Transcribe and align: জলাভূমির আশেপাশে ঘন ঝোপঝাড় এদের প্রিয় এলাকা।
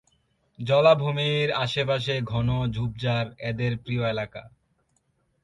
জলাভূমির 0.59 1.49
আশেপাশে 1.57 2.13
ঘন 2.23 2.47
ঝোপঝাড় 2.67 3.29
এদের 3.49 3.71
প্রিয় 3.77 4.03
এলাকা। 4.09 4.41